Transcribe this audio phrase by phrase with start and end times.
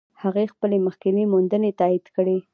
[0.21, 2.37] هغې خپلې مخکینۍ موندنې تایید کړې.